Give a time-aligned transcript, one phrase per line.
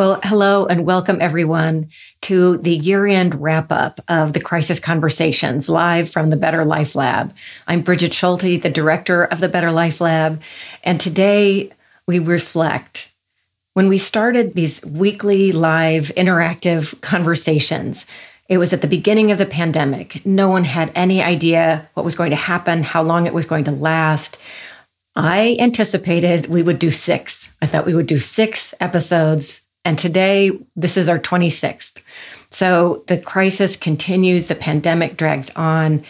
[0.00, 1.90] Well, hello and welcome everyone
[2.22, 6.94] to the year end wrap up of the Crisis Conversations live from the Better Life
[6.94, 7.34] Lab.
[7.68, 10.40] I'm Brigid Schulte, the director of the Better Life Lab,
[10.82, 11.70] and today
[12.06, 13.12] we reflect.
[13.74, 18.06] When we started these weekly live interactive conversations,
[18.48, 20.24] it was at the beginning of the pandemic.
[20.24, 23.64] No one had any idea what was going to happen, how long it was going
[23.64, 24.40] to last.
[25.14, 27.54] I anticipated we would do six.
[27.60, 31.98] I thought we would do six episodes and today, this is our 26th.
[32.50, 36.04] So the crisis continues, the pandemic drags on.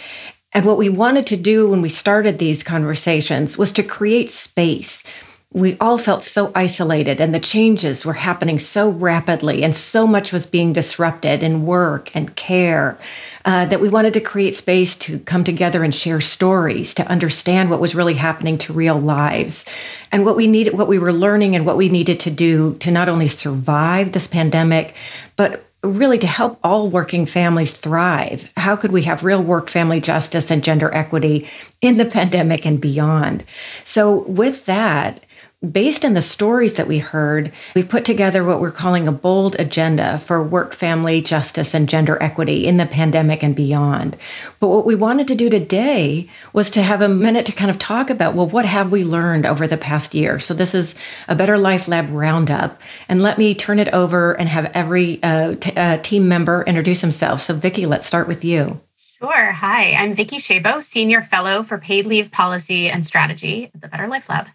[0.53, 5.05] And what we wanted to do when we started these conversations was to create space
[5.53, 10.33] we all felt so isolated and the changes were happening so rapidly and so much
[10.33, 12.97] was being disrupted in work and care
[13.45, 17.69] uh, that we wanted to create space to come together and share stories to understand
[17.69, 19.65] what was really happening to real lives
[20.13, 22.93] and what we needed what we were learning and what we needed to do to
[22.93, 24.95] not only survive this pandemic
[25.35, 28.52] but really to help all working families thrive.
[28.59, 31.49] How could we have real work family justice and gender equity
[31.80, 33.45] in the pandemic and beyond?
[33.83, 35.24] So, with that,
[35.69, 39.57] Based on the stories that we heard, we put together what we're calling a bold
[39.59, 44.17] agenda for work, family, justice, and gender equity in the pandemic and beyond.
[44.59, 47.79] But what we wanted to do today was to have a minute to kind of
[47.79, 50.41] talk about well, what have we learned over the past year?
[50.41, 50.95] So this is
[51.29, 52.80] a Better Life Lab roundup.
[53.07, 57.02] And let me turn it over and have every uh, t- uh, team member introduce
[57.02, 57.43] themselves.
[57.43, 58.80] So, Vicki, let's start with you.
[58.97, 59.52] Sure.
[59.52, 64.06] Hi, I'm Vicki Shabo, Senior Fellow for Paid Leave Policy and Strategy at the Better
[64.06, 64.47] Life Lab.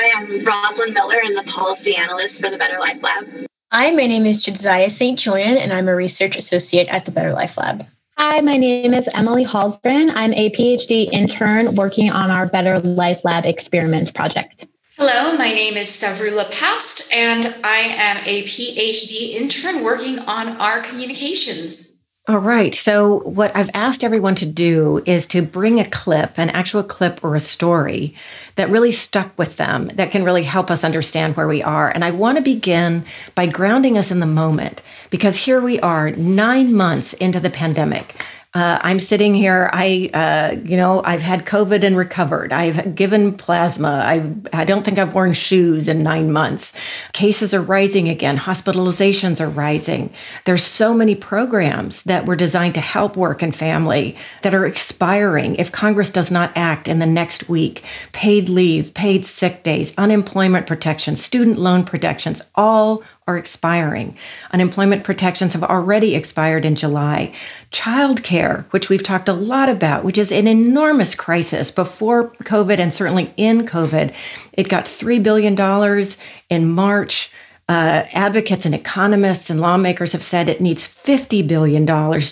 [0.00, 3.24] Hi, I'm Rosalind Miller and the Policy Analyst for the Better Life Lab.
[3.72, 5.18] Hi, my name is Jediah St.
[5.18, 7.84] Julian, and I'm a Research Associate at the Better Life Lab.
[8.16, 10.12] Hi, my name is Emily Hallgren.
[10.14, 14.68] I'm a PhD intern working on our Better Life Lab experiment project.
[14.98, 20.80] Hello, my name is Stavroula Pabst, and I am a PhD intern working on our
[20.80, 21.87] communications.
[22.28, 22.74] All right.
[22.74, 27.24] So, what I've asked everyone to do is to bring a clip, an actual clip
[27.24, 28.14] or a story
[28.56, 31.88] that really stuck with them, that can really help us understand where we are.
[31.88, 36.10] And I want to begin by grounding us in the moment because here we are,
[36.10, 38.14] nine months into the pandemic.
[38.54, 39.68] Uh, I'm sitting here.
[39.74, 42.50] I, uh, you know, I've had COVID and recovered.
[42.50, 44.02] I've given plasma.
[44.06, 46.72] I, I don't think I've worn shoes in nine months.
[47.12, 48.38] Cases are rising again.
[48.38, 50.10] Hospitalizations are rising.
[50.46, 55.56] There's so many programs that were designed to help work and family that are expiring
[55.56, 57.84] if Congress does not act in the next week.
[58.12, 64.16] Paid leave, paid sick days, unemployment protection, student loan protections, all are expiring.
[64.52, 67.30] Unemployment protections have already expired in July.
[67.70, 72.92] Childcare, which we've talked a lot about, which is an enormous crisis before COVID and
[72.92, 74.14] certainly in COVID,
[74.54, 75.54] it got $3 billion
[76.48, 77.30] in March.
[77.70, 81.84] Uh, advocates and economists and lawmakers have said it needs $50 billion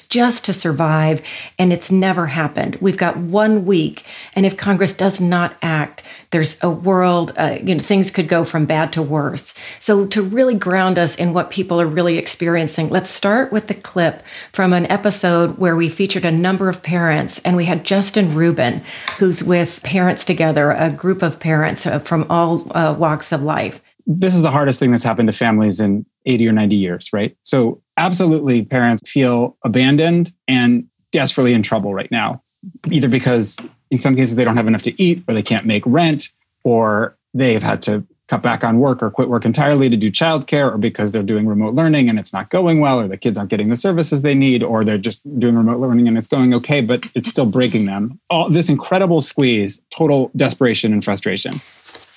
[0.08, 1.20] just to survive,
[1.58, 2.76] and it's never happened.
[2.76, 7.74] We've got one week, and if Congress does not act, there's a world, uh, you
[7.74, 9.54] know, things could go from bad to worse.
[9.78, 13.74] So, to really ground us in what people are really experiencing, let's start with the
[13.74, 14.22] clip
[14.52, 18.82] from an episode where we featured a number of parents, and we had Justin Ruben,
[19.18, 23.82] who's with Parents Together, a group of parents uh, from all uh, walks of life
[24.06, 27.36] this is the hardest thing that's happened to families in 80 or 90 years, right?
[27.42, 32.42] So, absolutely, parents feel abandoned and desperately in trouble right now,
[32.90, 33.58] either because
[33.90, 36.28] in some cases they don't have enough to eat, or they can't make rent,
[36.64, 40.72] or they've had to cut back on work or quit work entirely to do childcare,
[40.72, 43.50] or because they're doing remote learning and it's not going well, or the kids aren't
[43.50, 46.80] getting the services they need, or they're just doing remote learning and it's going okay,
[46.80, 48.18] but it's still breaking them.
[48.28, 51.60] All this incredible squeeze, total desperation and frustration.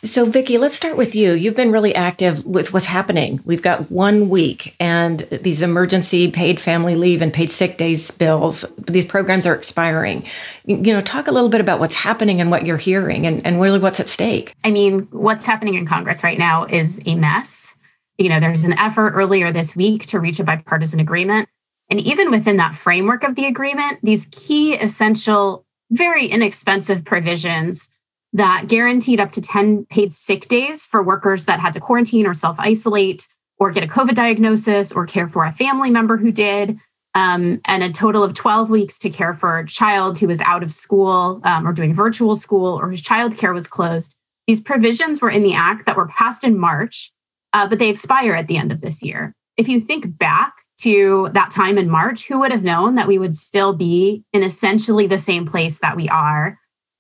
[0.02, 1.34] So, Vicki, let's start with you.
[1.34, 3.42] You've been really active with what's happening.
[3.44, 8.64] We've got one week, and these emergency paid family leave and paid sick days bills,
[8.78, 10.24] these programs are expiring.
[10.64, 13.60] You know, talk a little bit about what's happening and what you're hearing and, and
[13.60, 14.54] really what's at stake.
[14.64, 17.76] I mean, what's happening in Congress right now is a mess.
[18.18, 21.50] You know, there's an effort earlier this week to reach a bipartisan agreement.
[21.90, 27.99] And even within that framework of the agreement, these key, essential, very inexpensive provisions
[28.34, 32.34] that guaranteed up to 10 paid sick days for workers that had to quarantine or
[32.34, 33.28] self isolate
[33.58, 36.78] or get a COVID diagnosis or care for a family member who did,
[37.16, 40.64] um, and a total of 12 weeks to care for a child who was out
[40.64, 44.16] of school um, or doing virtual school or whose childcare was closed.
[44.48, 47.12] These provisions were in the act that were passed in March,
[47.54, 49.34] uh, but they expire at the end of this year.
[49.58, 53.18] If you think back to that time in March, who would have known that we
[53.18, 56.58] would still be in essentially the same place that we are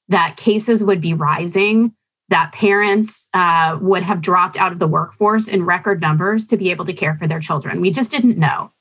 [0.09, 1.93] that cases would be rising,
[2.29, 6.71] that parents uh, would have dropped out of the workforce in record numbers to be
[6.71, 7.81] able to care for their children.
[7.81, 8.71] We just didn't know.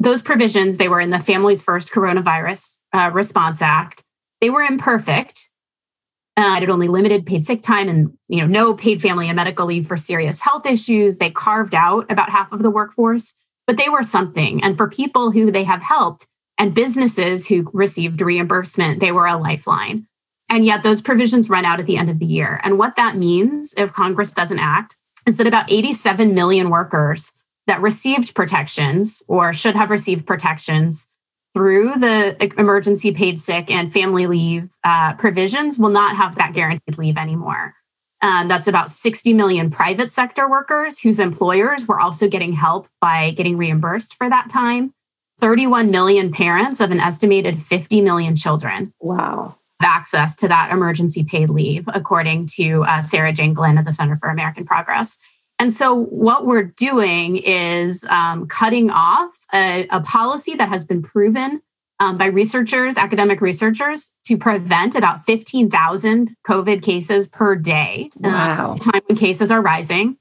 [0.00, 4.04] Those provisions, they were in the Families First Coronavirus uh, Response Act.
[4.40, 5.50] They were imperfect.
[6.36, 9.66] Uh, it only limited paid sick time and you know no paid family and medical
[9.66, 11.16] leave for serious health issues.
[11.16, 13.34] They carved out about half of the workforce,
[13.66, 14.62] but they were something.
[14.62, 19.36] And for people who they have helped and businesses who received reimbursement, they were a
[19.36, 20.06] lifeline.
[20.48, 22.60] And yet those provisions run out at the end of the year.
[22.62, 24.96] And what that means if Congress doesn't act
[25.26, 27.32] is that about 87 million workers
[27.66, 31.06] that received protections or should have received protections
[31.54, 36.96] through the emergency paid sick and family leave uh, provisions will not have that guaranteed
[36.96, 37.74] leave anymore.
[38.20, 43.32] Um, that's about 60 million private sector workers whose employers were also getting help by
[43.32, 44.92] getting reimbursed for that time.
[45.40, 48.92] 31 million parents of an estimated 50 million children.
[48.98, 53.92] Wow access to that emergency paid leave, according to uh, Sarah Jane Glynn at the
[53.92, 55.18] Center for American Progress.
[55.58, 61.02] And so, what we're doing is um, cutting off a, a, policy that has been
[61.02, 61.60] proven
[61.98, 68.10] um, by researchers, academic researchers, to prevent about 15,000 COVID cases per day.
[68.22, 68.72] Uh, wow.
[68.74, 70.16] Uh, time when cases are rising.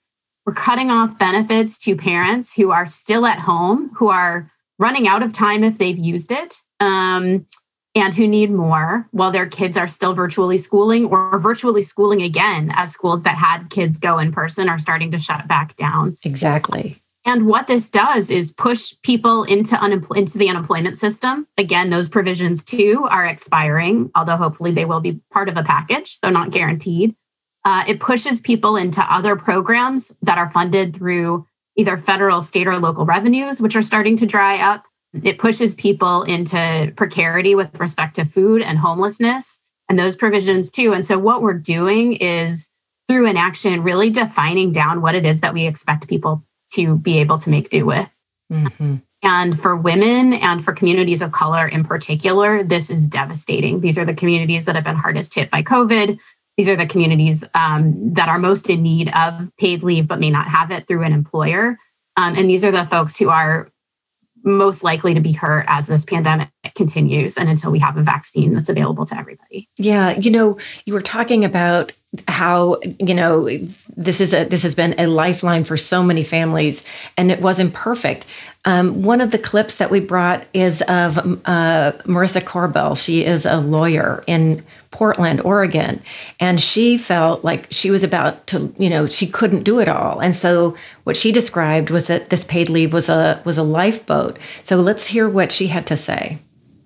[0.45, 4.49] We're cutting off benefits to parents who are still at home, who are
[4.79, 6.61] running out of time if they've used it.
[6.79, 7.45] Um,
[7.95, 12.71] and who need more while their kids are still virtually schooling or virtually schooling again
[12.75, 16.15] as schools that had kids go in person are starting to shut back down.
[16.23, 17.01] Exactly.
[17.25, 21.45] And what this does is push people into unempl- into the unemployment system.
[21.57, 26.21] Again, those provisions too are expiring, although hopefully they will be part of a package,
[26.21, 27.15] though not guaranteed.
[27.65, 31.45] Uh, it pushes people into other programs that are funded through
[31.75, 34.85] either federal, state, or local revenues, which are starting to dry up.
[35.13, 40.93] It pushes people into precarity with respect to food and homelessness and those provisions too.
[40.93, 42.71] And so, what we're doing is
[43.07, 46.43] through inaction, really defining down what it is that we expect people
[46.73, 48.19] to be able to make do with.
[48.51, 48.97] Mm-hmm.
[49.23, 53.81] And for women and for communities of color in particular, this is devastating.
[53.81, 56.19] These are the communities that have been hardest hit by COVID.
[56.57, 60.29] These are the communities um, that are most in need of paid leave but may
[60.29, 61.77] not have it through an employer.
[62.15, 63.69] Um, and these are the folks who are
[64.47, 68.53] most likely to be hurt as this pandemic continues and until we have a vaccine
[68.53, 69.69] that's available to everybody.
[69.77, 71.91] Yeah, you know, you were talking about
[72.27, 73.49] how, you know,
[73.95, 76.85] this is a this has been a lifeline for so many families
[77.17, 78.25] and it wasn't perfect.
[78.67, 83.01] Um, one of the clips that we brought is of uh, Marissa Corbell.
[83.01, 84.61] She is a lawyer in
[84.91, 86.01] Portland, Oregon,
[86.37, 90.19] and she felt like she was about to, you know, she couldn't do it all.
[90.19, 90.75] And so
[91.05, 94.37] what she described was that this paid leave was a was a lifeboat.
[94.63, 96.39] So let's hear what she had to say.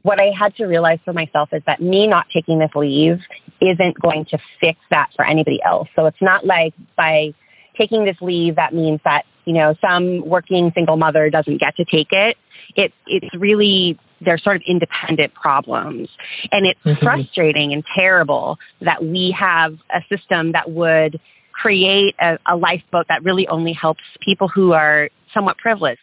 [0.03, 3.17] What I had to realize for myself is that me not taking this leave
[3.59, 5.89] isn't going to fix that for anybody else.
[5.95, 7.33] So it's not like by
[7.75, 11.83] taking this leave that means that you know, some working single mother doesn't get to
[11.83, 12.37] take it.
[12.75, 16.07] It, it's really, they're sort of independent problems.
[16.53, 17.03] And it's mm-hmm.
[17.03, 21.19] frustrating and terrible that we have a system that would
[21.51, 25.99] create a, a lifeboat that really only helps people who are somewhat privileged.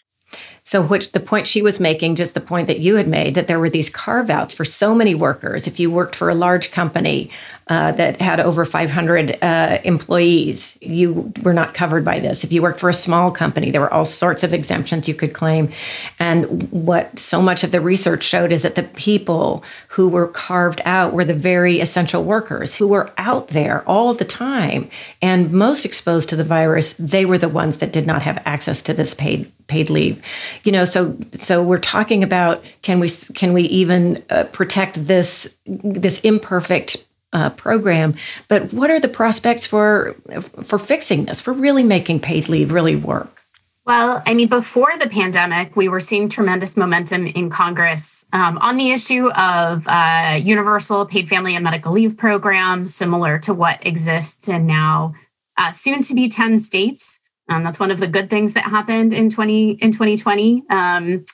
[0.69, 3.49] So, which the point she was making, just the point that you had made, that
[3.49, 5.67] there were these carve outs for so many workers.
[5.67, 7.31] If you worked for a large company
[7.69, 12.45] uh, that had over 500 uh, employees, you were not covered by this.
[12.45, 15.33] If you worked for a small company, there were all sorts of exemptions you could
[15.33, 15.71] claim.
[16.19, 20.83] And what so much of the research showed is that the people who were carved
[20.85, 24.91] out were the very essential workers who were out there all the time
[25.23, 26.93] and most exposed to the virus.
[26.93, 30.21] They were the ones that did not have access to this paid paid leave
[30.65, 35.55] you know so so we're talking about can we can we even uh, protect this
[35.67, 38.15] this imperfect uh, program
[38.49, 40.17] but what are the prospects for
[40.63, 43.39] for fixing this for really making paid leave really work
[43.89, 48.77] well, I mean, before the pandemic, we were seeing tremendous momentum in Congress um, on
[48.77, 54.47] the issue of uh, universal paid family and medical leave program, similar to what exists
[54.47, 55.15] in now
[55.57, 57.19] uh, soon to be 10 states.
[57.49, 60.65] Um, that's one of the good things that happened in 20 in 2020.
[60.71, 61.25] Um,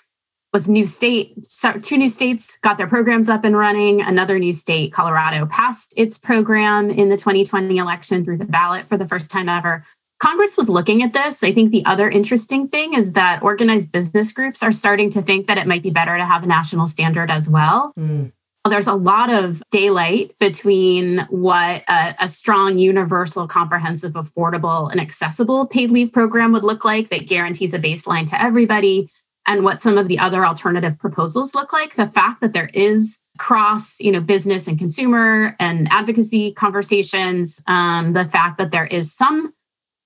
[0.52, 1.36] was new state
[1.82, 4.00] two new states got their programs up and running.
[4.00, 8.96] Another new state colorado passed its program in the 2020 election through the ballot for
[8.96, 9.82] the first time ever.
[10.20, 11.42] Congress was looking at this.
[11.42, 15.48] I think the other interesting thing is that organized business groups are starting to think
[15.48, 17.92] that it might be better to have a national standard as well.
[17.98, 18.30] Mm
[18.70, 25.66] there's a lot of daylight between what a, a, strong, universal, comprehensive, affordable, and accessible
[25.66, 29.10] paid leave program would look like that guarantees a baseline to everybody
[29.46, 31.94] and what some of the other alternative proposals look like.
[31.94, 38.12] The fact that there is cross you know business and consumer and advocacy conversations um,
[38.12, 39.52] the fact that there is some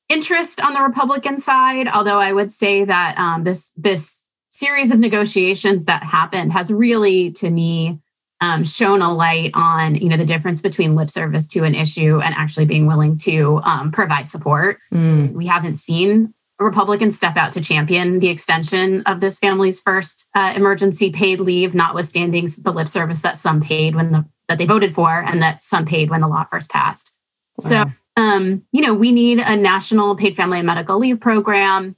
[0.09, 4.99] interest on the republican side although i would say that um, this this series of
[4.99, 8.01] negotiations that happened has really to me
[8.41, 12.21] um, shown a light on you know the difference between lip service to an issue
[12.21, 15.33] and actually being willing to um, provide support mm.
[15.33, 20.53] we haven't seen Republicans step out to champion the extension of this Families First uh,
[20.57, 24.95] emergency paid leave, notwithstanding the lip service that some paid when the that they voted
[24.95, 27.15] for and that some paid when the law first passed.
[27.59, 27.69] Wow.
[27.69, 27.85] So,
[28.17, 31.97] um, you know, we need a national paid family and medical leave program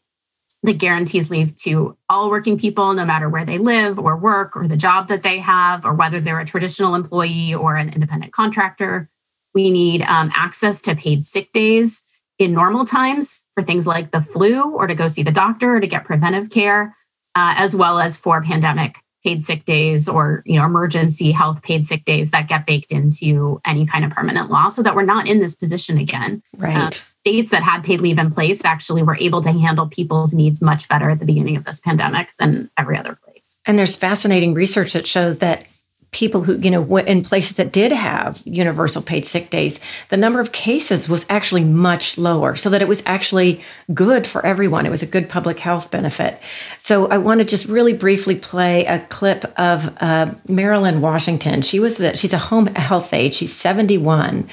[0.63, 4.69] that guarantees leave to all working people, no matter where they live or work or
[4.69, 9.09] the job that they have, or whether they're a traditional employee or an independent contractor.
[9.55, 12.03] We need um, access to paid sick days
[12.39, 15.81] in normal times for things like the flu or to go see the doctor or
[15.81, 16.95] to get preventive care,
[17.35, 21.85] uh, as well as for pandemic paid sick days or you know emergency health paid
[21.85, 25.29] sick days that get baked into any kind of permanent law so that we're not
[25.29, 29.17] in this position again right uh, states that had paid leave in place actually were
[29.17, 32.97] able to handle people's needs much better at the beginning of this pandemic than every
[32.97, 35.67] other place and there's fascinating research that shows that
[36.13, 40.41] people who, you know, in places that did have universal paid sick days, the number
[40.41, 43.61] of cases was actually much lower, so that it was actually
[43.95, 44.87] good for everyone.
[44.87, 46.41] It was a good public health benefit.
[46.79, 51.63] So I want to just really briefly play a clip of uh, Marilyn Washington.
[51.63, 53.33] She was the, she's a home health aide.
[53.33, 54.49] She's 71.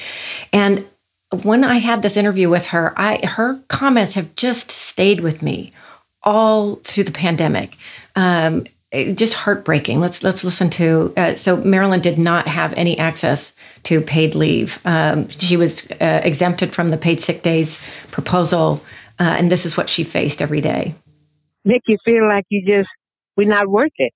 [0.53, 0.87] And
[1.31, 5.71] when I had this interview with her, I her comments have just stayed with me
[6.23, 7.77] all through the pandemic.
[8.15, 9.99] Um, just heartbreaking.
[9.99, 11.13] Let's let's listen to.
[11.17, 13.53] Uh, so Marilyn did not have any access
[13.83, 14.79] to paid leave.
[14.85, 18.81] Um, she was uh, exempted from the paid sick days proposal,
[19.19, 20.95] uh, and this is what she faced every day.
[21.65, 22.89] Make you feel like you just
[23.35, 24.13] we're not worth it.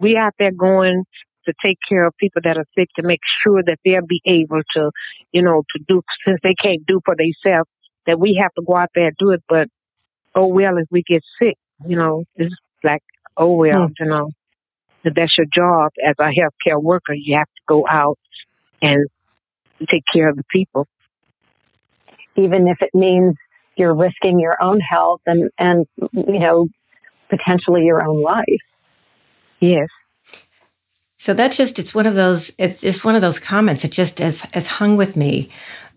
[0.00, 1.04] We out there going
[1.46, 4.62] to take care of people that are sick to make sure that they'll be able
[4.74, 4.90] to,
[5.34, 7.68] you know, to do since they can't do for themselves.
[8.06, 9.68] That we have to go out there and do it, but
[10.34, 13.02] oh well, if we get sick, you know, it's like
[13.36, 13.92] oh well, hmm.
[13.98, 14.30] you know,
[15.04, 17.14] that's your job as a healthcare worker.
[17.14, 18.18] You have to go out
[18.80, 19.06] and
[19.90, 20.86] take care of the people,
[22.36, 23.34] even if it means
[23.76, 26.68] you're risking your own health and and you know
[27.28, 28.44] potentially your own life.
[29.60, 29.88] Yes.
[31.24, 33.82] So that's just it's one of those it's just one of those comments.
[33.82, 35.48] It just has has hung with me.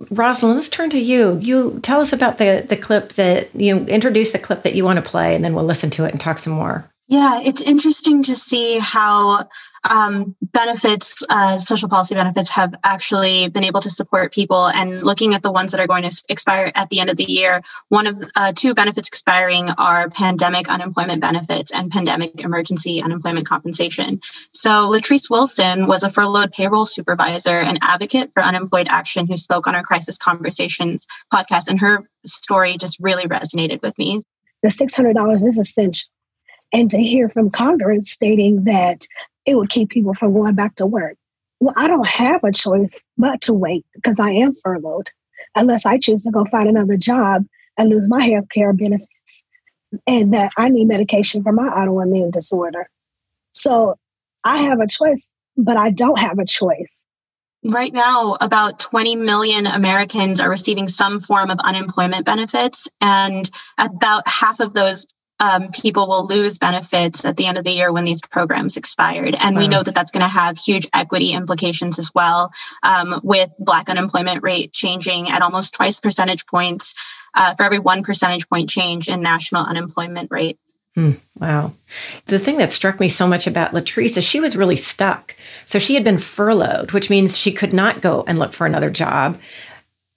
[0.09, 1.37] Rosalind, let's turn to you.
[1.41, 5.03] You tell us about the the clip that you introduce the clip that you want
[5.03, 6.89] to play, and then we'll listen to it and talk some more.
[7.09, 9.47] Yeah, it's interesting to see how
[9.89, 14.67] um, benefits, uh, social policy benefits, have actually been able to support people.
[14.67, 17.23] And looking at the ones that are going to expire at the end of the
[17.23, 23.47] year, one of uh, two benefits expiring are pandemic unemployment benefits and pandemic emergency unemployment
[23.47, 24.19] compensation.
[24.51, 29.65] So Latrice Wilson was a furloughed payroll supervisor and advocate for unemployed action who spoke
[29.65, 34.19] on our Crisis Conversations podcast, and her story just really resonated with me.
[34.61, 36.09] The $600 is essential
[36.73, 39.07] and to hear from Congress stating that
[39.45, 41.15] it would keep people from going back to work.
[41.59, 45.09] Well, I don't have a choice but to wait because I am furloughed
[45.55, 47.45] unless I choose to go find another job
[47.77, 49.43] and lose my health care benefits
[50.05, 52.89] and that I need medication for my autoimmune disorder.
[53.53, 53.97] So
[54.43, 57.05] I have a choice, but I don't have a choice.
[57.63, 64.27] Right now, about 20 million Americans are receiving some form of unemployment benefits, and about
[64.27, 65.07] half of those
[65.39, 69.35] um, people will lose benefits at the end of the year when these programs expired.
[69.39, 72.51] And we know that that's going to have huge equity implications as well,
[72.83, 76.95] um, with Black unemployment rate changing at almost twice percentage points
[77.35, 80.57] uh, for every one percentage point change in national unemployment rate.
[80.95, 81.73] Hmm, wow.
[82.25, 85.35] The thing that struck me so much about Latrice is she was really stuck.
[85.65, 88.89] So she had been furloughed, which means she could not go and look for another
[88.89, 89.37] job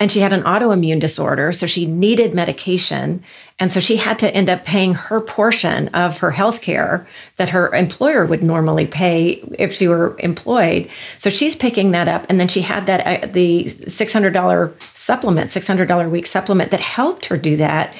[0.00, 3.22] and she had an autoimmune disorder so she needed medication.
[3.58, 7.50] And so she had to end up paying her portion of her health care that
[7.50, 10.88] her employer would normally pay if she were employed.
[11.18, 12.24] So she's picking that up.
[12.30, 17.26] And then she had that uh, the $600 supplement $600 a week supplement that helped
[17.26, 17.94] her do that.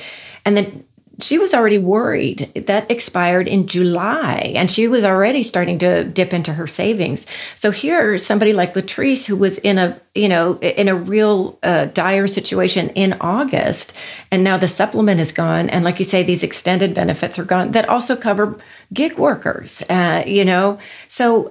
[0.47, 0.85] And then
[1.23, 2.51] she was already worried.
[2.55, 7.27] That expired in July and she was already starting to dip into her savings.
[7.55, 11.87] So here somebody like Latrice who was in a you know in a real uh,
[11.87, 13.93] dire situation in August
[14.31, 17.71] and now the supplement is gone and like you say these extended benefits are gone
[17.73, 18.59] that also cover
[18.93, 20.79] gig workers uh, you know?
[21.07, 21.49] So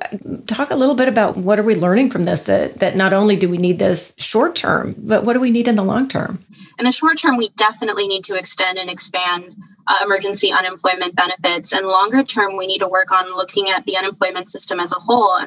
[0.47, 3.35] talk a little bit about what are we learning from this that that not only
[3.35, 6.43] do we need this short term but what do we need in the long term?
[6.79, 9.53] In the short term, we definitely need to extend and expand
[9.89, 11.73] uh, emergency unemployment benefits.
[11.73, 14.99] And longer term, we need to work on looking at the unemployment system as a
[14.99, 15.37] whole.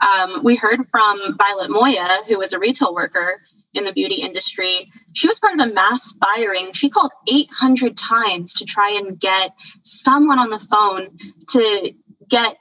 [0.00, 3.42] Um, we heard from Violet Moya, who was a retail worker
[3.74, 4.90] in the beauty industry.
[5.12, 6.72] She was part of a mass firing.
[6.72, 11.16] She called 800 times to try and get someone on the phone
[11.50, 11.94] to
[12.28, 12.56] get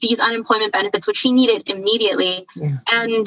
[0.00, 2.46] these unemployment benefits, which she needed immediately.
[2.56, 2.78] Yeah.
[2.92, 3.26] And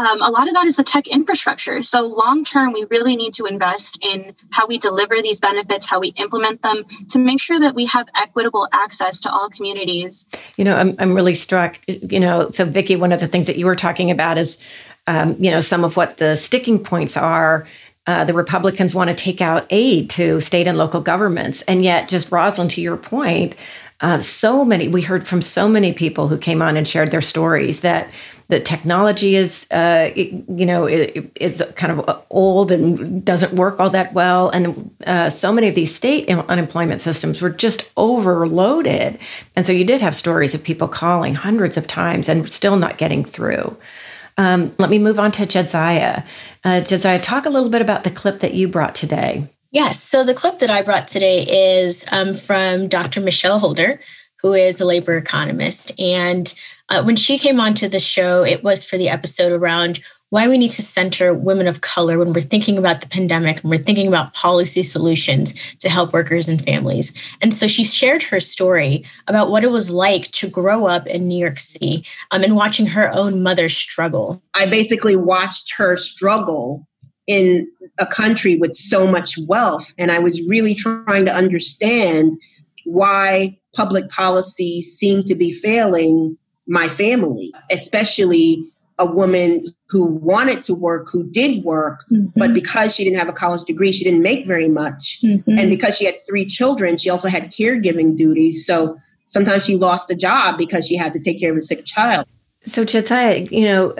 [0.00, 1.82] um, a lot of that is the tech infrastructure.
[1.82, 6.00] So, long term, we really need to invest in how we deliver these benefits, how
[6.00, 10.24] we implement them to make sure that we have equitable access to all communities.
[10.56, 11.78] You know, I'm, I'm really struck.
[11.86, 14.58] You know, so, Vicki, one of the things that you were talking about is,
[15.06, 17.66] um, you know, some of what the sticking points are.
[18.06, 21.60] Uh, the Republicans want to take out aid to state and local governments.
[21.62, 23.54] And yet, just Rosalind, to your point,
[24.00, 27.20] uh, so many, we heard from so many people who came on and shared their
[27.20, 28.08] stories that
[28.50, 34.12] the technology is, uh, you know, is kind of old and doesn't work all that
[34.12, 34.50] well.
[34.50, 39.18] And uh, so many of these state unemployment systems were just overloaded.
[39.54, 42.98] And so you did have stories of people calling hundreds of times and still not
[42.98, 43.76] getting through.
[44.36, 46.24] Um, let me move on to Jedzia.
[46.64, 49.48] Uh, Jedzia, talk a little bit about the clip that you brought today.
[49.70, 50.02] Yes.
[50.02, 51.44] So the clip that I brought today
[51.78, 53.20] is um, from Dr.
[53.20, 54.00] Michelle Holder,
[54.42, 55.92] who is a labor economist.
[55.98, 56.52] And
[56.88, 60.58] uh, when she came onto the show, it was for the episode around why we
[60.58, 64.06] need to center women of color when we're thinking about the pandemic and we're thinking
[64.06, 67.12] about policy solutions to help workers and families.
[67.42, 71.26] And so she shared her story about what it was like to grow up in
[71.26, 74.40] New York City um, and watching her own mother struggle.
[74.54, 76.86] I basically watched her struggle
[77.26, 77.68] in
[77.98, 79.92] a country with so much wealth.
[79.98, 82.32] And I was really trying to understand
[82.84, 86.36] why public policy seemed to be failing
[86.66, 88.64] my family, especially
[88.98, 92.38] a woman who wanted to work, who did work, mm-hmm.
[92.38, 95.20] but because she didn't have a college degree, she didn't make very much.
[95.24, 95.58] Mm-hmm.
[95.58, 98.66] And because she had three children, she also had caregiving duties.
[98.66, 101.84] So sometimes she lost a job because she had to take care of a sick
[101.84, 102.26] child.
[102.66, 103.94] So, Jedzia, you know,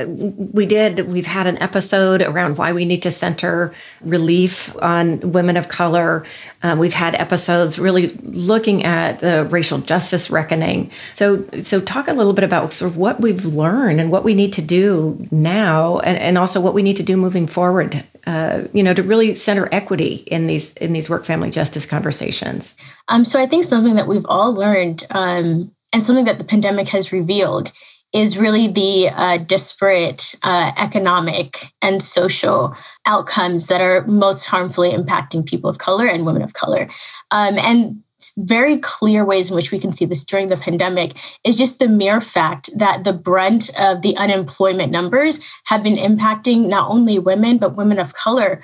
[0.53, 5.57] we did, we've had an episode around why we need to center relief on women
[5.57, 6.27] of color.
[6.63, 10.91] Um, we've had episodes really looking at the racial justice reckoning.
[11.15, 14.35] So, so talk a little bit about sort of what we've learned and what we
[14.35, 18.05] need to do now, and, and also what we need to do moving forward.
[18.27, 22.77] Uh, you know, to really center equity in these in these work family justice conversations.
[23.09, 26.89] Um, so, I think something that we've all learned, um, and something that the pandemic
[26.89, 27.73] has revealed
[28.13, 32.75] is really the uh, disparate uh, economic and social
[33.07, 36.89] outcomes that are most harmfully impacting people of color and women of color.
[37.31, 38.03] Um, and
[38.39, 41.89] very clear ways in which we can see this during the pandemic is just the
[41.89, 47.59] mere fact that the brunt of the unemployment numbers have been impacting not only women,
[47.59, 48.63] but women of color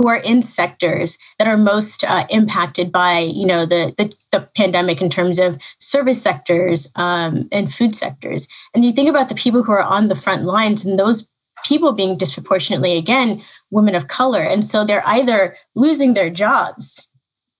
[0.00, 4.48] who are in sectors that are most uh, impacted by you know the, the, the
[4.56, 8.48] pandemic in terms of service sectors um, and food sectors.
[8.74, 11.30] And you think about the people who are on the front lines and those
[11.66, 14.40] people being disproportionately again women of color.
[14.40, 17.10] And so they're either losing their jobs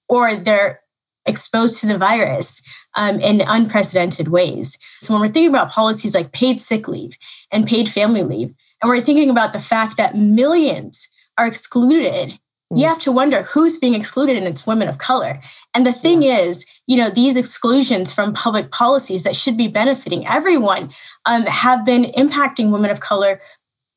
[0.09, 0.81] or they're
[1.27, 2.63] exposed to the virus
[2.97, 4.79] um, in unprecedented ways.
[5.03, 7.19] So when we're thinking about policies like paid sick leave
[7.53, 12.39] and paid family leave and we're thinking about the fact that millions are excluded
[12.73, 12.89] you mm.
[12.89, 15.41] have to wonder who's being excluded and it's women of color
[15.75, 16.39] and the thing yeah.
[16.39, 20.91] is you know these exclusions from public policies that should be benefiting everyone
[21.25, 23.41] um, have been impacting women of color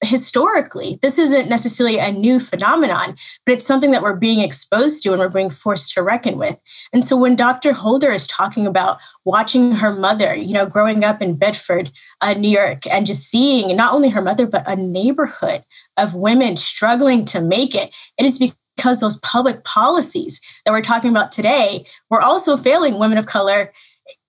[0.04, 5.12] historically this isn't necessarily a new phenomenon but it's something that we're being exposed to
[5.12, 6.58] and we're being forced to reckon with.
[6.92, 11.22] And so when dr holder is talking about watching her mother you know growing up
[11.22, 15.64] in bedford uh, new york and just seeing not only her mother but a neighborhood
[15.98, 21.12] of women struggling to make it it is because those public policies that we're talking
[21.12, 23.72] about today were also failing women of color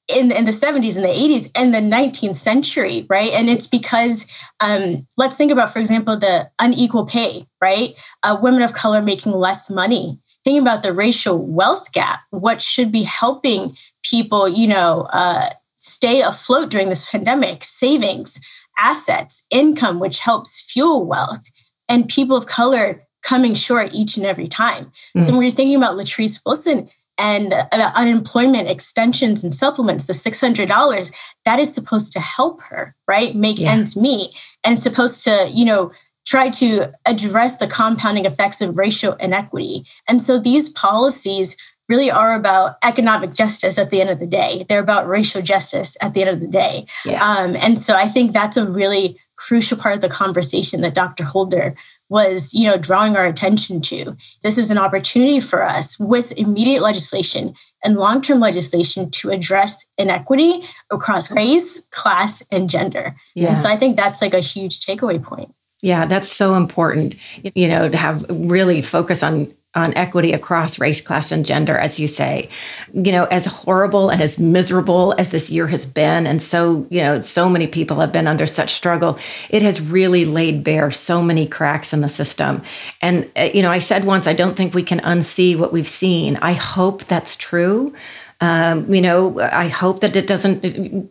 [0.09, 3.33] in, in the 70s and the 80s and the 19th century, right?
[3.33, 7.95] And it's because, um, let's think about, for example, the unequal pay, right?
[8.23, 10.21] Uh, women of color making less money.
[10.45, 12.21] Think about the racial wealth gap.
[12.31, 17.65] What should be helping people, you know, uh, stay afloat during this pandemic?
[17.65, 18.39] Savings,
[18.77, 21.49] assets, income, which helps fuel wealth,
[21.89, 24.93] and people of color coming short each and every time.
[25.17, 25.23] Mm.
[25.23, 31.15] So when you're thinking about Latrice Wilson, and the unemployment extensions and supplements, the $600,
[31.45, 33.35] that is supposed to help her, right?
[33.35, 33.73] Make yeah.
[33.73, 35.93] ends meet and supposed to, you know,
[36.27, 39.85] try to address the compounding effects of racial inequity.
[40.09, 41.57] And so these policies
[41.89, 44.65] really are about economic justice at the end of the day.
[44.69, 46.87] They're about racial justice at the end of the day.
[47.05, 47.23] Yeah.
[47.23, 51.25] Um, and so I think that's a really crucial part of the conversation that Dr.
[51.25, 51.75] Holder
[52.09, 54.17] was, you know, drawing our attention to.
[54.43, 60.65] This is an opportunity for us with immediate legislation and long-term legislation to address inequity
[60.91, 63.15] across race, class, and gender.
[63.35, 63.49] Yeah.
[63.49, 65.55] And so I think that's like a huge takeaway point.
[65.83, 67.15] Yeah, that's so important,
[67.55, 71.99] you know, to have really focus on on equity across race, class, and gender, as
[71.99, 72.49] you say.
[72.93, 77.01] You know, as horrible and as miserable as this year has been, and so, you
[77.01, 79.19] know, so many people have been under such struggle,
[79.51, 82.63] it has really laid bare so many cracks in the system.
[83.01, 85.89] And, uh, you know, I said once, I don't think we can unsee what we've
[85.89, 86.37] seen.
[86.37, 87.95] I hope that's true.
[88.41, 90.63] Um, you know, I hope that it doesn't,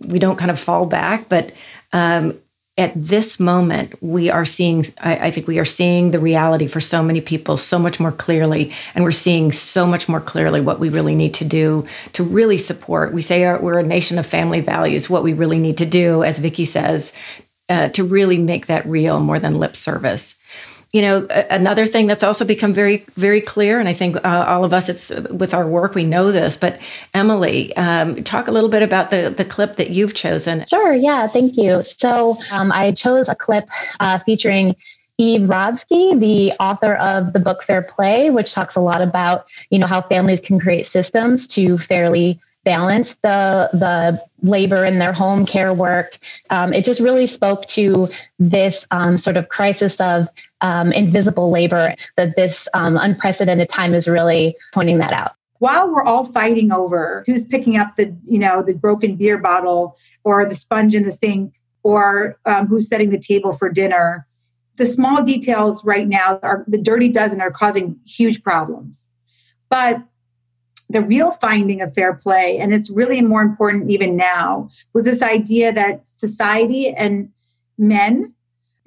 [0.07, 1.51] we don't kind of fall back, but
[1.91, 2.39] um,
[2.77, 6.79] at this moment, we are seeing, I, I, think we are seeing the reality for
[6.79, 8.71] so many people so much more clearly.
[8.95, 12.57] And we're seeing so much more clearly what we really need to do to really
[12.57, 13.13] support.
[13.13, 16.23] We say our, we're a nation of family values, what we really need to do,
[16.23, 17.13] as Vicki says,
[17.69, 20.35] uh, to really make that real more than lip service
[20.93, 24.63] you know another thing that's also become very very clear and i think uh, all
[24.63, 26.79] of us it's with our work we know this but
[27.13, 30.65] emily um, talk a little bit about the the clip that you've chosen.
[30.67, 31.83] Sure yeah thank you.
[31.83, 33.67] So um, i chose a clip
[33.99, 34.75] uh, featuring
[35.19, 39.77] Eve Rodsky, the author of the book Fair Play, which talks a lot about, you
[39.77, 45.45] know, how families can create systems to fairly balance the the labor in their home
[45.45, 46.17] care work.
[46.49, 48.07] Um, it just really spoke to
[48.39, 50.27] this um, sort of crisis of
[50.61, 55.31] um, invisible labor that this um, unprecedented time is really pointing that out.
[55.59, 59.97] While we're all fighting over who's picking up the you know the broken beer bottle
[60.23, 64.25] or the sponge in the sink or um, who's setting the table for dinner,
[64.77, 69.09] the small details right now are the dirty dozen are causing huge problems.
[69.69, 70.03] But
[70.93, 75.21] the real finding of fair play, and it's really more important even now, was this
[75.21, 77.29] idea that society and
[77.77, 78.33] men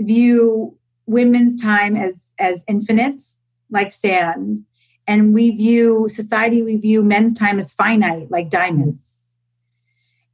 [0.01, 3.23] view women's time as as infinite,
[3.71, 4.65] like sand,
[5.07, 9.19] and we view society we view men's time as finite, like diamonds.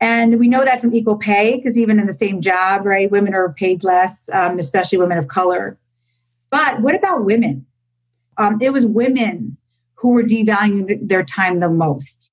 [0.01, 3.35] And we know that from equal pay, because even in the same job, right, women
[3.35, 5.79] are paid less, um, especially women of color.
[6.51, 7.67] But what about women?
[8.37, 9.57] Um, it was women
[10.03, 12.31] who were devaluing their time the most?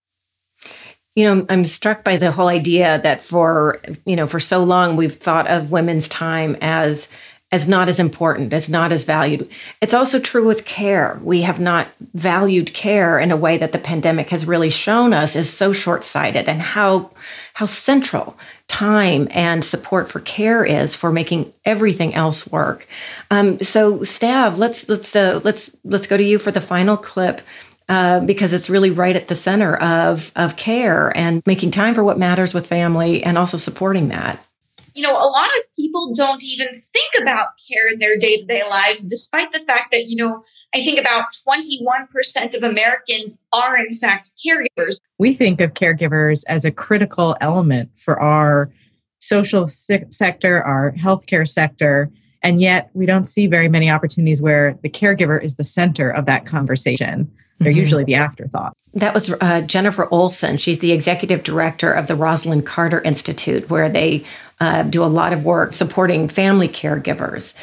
[1.15, 4.95] You know i'm struck by the whole idea that for you know for so long
[4.95, 7.09] we've thought of women's time as
[7.51, 9.49] as not as important as not as valued
[9.81, 13.79] it's also true with care we have not valued care in a way that the
[13.79, 17.09] pandemic has really shown us is so short-sighted and how
[17.53, 18.37] how central
[18.69, 22.87] time and support for care is for making everything else work.
[23.29, 27.41] Um, so, Stav, let's let's uh, let's let's go to you for the final clip.
[27.89, 32.03] Uh, because it's really right at the center of of care and making time for
[32.03, 34.45] what matters with family and also supporting that
[34.93, 38.45] you know, a lot of people don't even think about care in their day to
[38.45, 43.77] day lives, despite the fact that, you know, I think about 21% of Americans are,
[43.77, 44.99] in fact, caregivers.
[45.17, 48.71] We think of caregivers as a critical element for our
[49.19, 52.11] social se- sector, our healthcare sector.
[52.41, 56.25] And yet, we don't see very many opportunities where the caregiver is the center of
[56.25, 57.29] that conversation.
[57.59, 57.79] They're mm-hmm.
[57.79, 58.73] usually the afterthought.
[58.93, 60.57] That was uh, Jennifer Olsen.
[60.57, 64.25] She's the executive director of the Rosalynn Carter Institute, where they
[64.59, 67.53] uh, do a lot of work supporting family caregivers.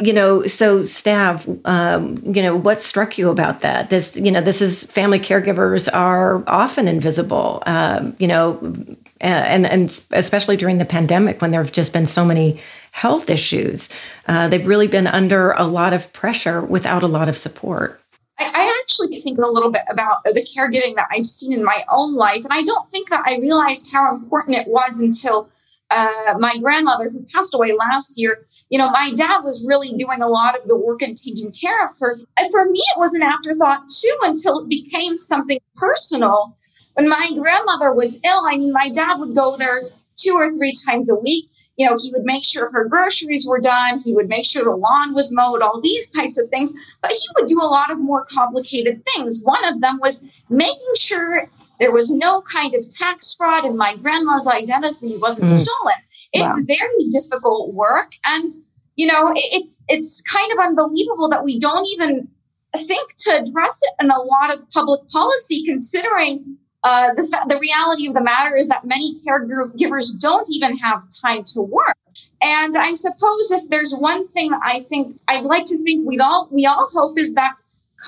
[0.00, 3.90] You know, so Stav, um, you know, what struck you about that?
[3.90, 7.62] This, you know, this is family caregivers are often invisible.
[7.66, 8.58] Um, you know,
[9.20, 12.60] and and especially during the pandemic when there have just been so many
[12.92, 13.88] health issues,
[14.28, 18.00] uh, they've really been under a lot of pressure without a lot of support.
[18.38, 21.84] I, I actually think a little bit about the caregiving that I've seen in my
[21.90, 25.48] own life, and I don't think that I realized how important it was until
[25.90, 30.22] uh, my grandmother who passed away last year, you know, my dad was really doing
[30.22, 32.16] a lot of the work and taking care of her.
[32.38, 36.56] And for me, it was an afterthought too until it became something personal.
[36.94, 39.80] When my grandmother was ill, I mean, my dad would go there
[40.16, 41.46] two or three times a week.
[41.76, 43.98] You know, he would make sure her groceries were done.
[43.98, 46.72] He would make sure the lawn was mowed, all these types of things.
[47.02, 49.42] But he would do a lot of more complicated things.
[49.44, 53.94] One of them was making sure there was no kind of tax fraud, and my
[53.96, 55.58] grandma's identity wasn't mm.
[55.58, 56.00] stolen.
[56.32, 56.76] It's wow.
[56.78, 58.50] very difficult work, and
[58.96, 62.28] you know, it's it's kind of unbelievable that we don't even
[62.76, 68.06] think to address it in a lot of public policy, considering uh, the the reality
[68.06, 71.96] of the matter is that many caregivers don't even have time to work.
[72.40, 76.48] And I suppose if there's one thing I think I'd like to think we all
[76.52, 77.54] we all hope is that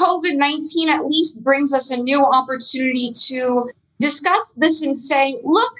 [0.00, 5.74] COVID 19 at least brings us a new opportunity to discuss this and say, look,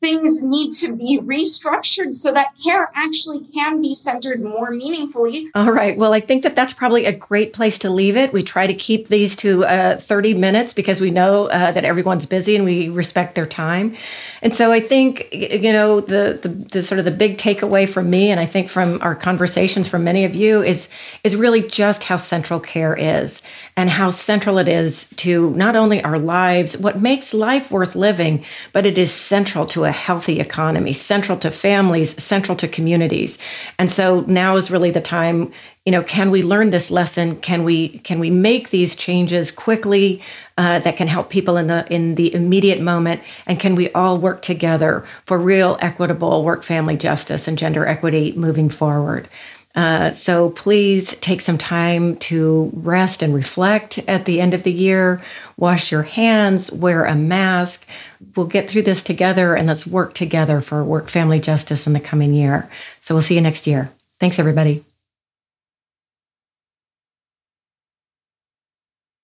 [0.00, 5.50] things need to be restructured so that care actually can be centered more meaningfully.
[5.56, 5.96] All right.
[5.96, 8.32] Well, I think that that's probably a great place to leave it.
[8.32, 12.26] We try to keep these to uh, 30 minutes because we know uh, that everyone's
[12.26, 13.96] busy and we respect their time.
[14.40, 18.08] And so I think, you know, the, the, the sort of the big takeaway from
[18.08, 20.88] me, and I think from our conversations from many of you, is,
[21.24, 23.42] is really just how central care is
[23.76, 28.44] and how central it is to not only our lives, what makes life worth living,
[28.72, 33.38] but it is central to a healthy economy, central to families, central to communities.
[33.78, 35.52] And so now is really the time,
[35.84, 37.36] you know, can we learn this lesson?
[37.36, 40.22] Can we can we make these changes quickly
[40.56, 43.22] uh, that can help people in the in the immediate moment?
[43.46, 48.32] And can we all work together for real equitable work family justice and gender equity
[48.36, 49.28] moving forward?
[49.78, 54.72] Uh, so please take some time to rest and reflect at the end of the
[54.72, 55.22] year.
[55.56, 57.88] Wash your hands, wear a mask.
[58.34, 62.00] We'll get through this together and let's work together for work family justice in the
[62.00, 62.68] coming year.
[62.98, 63.92] So we'll see you next year.
[64.18, 64.87] Thanks, everybody.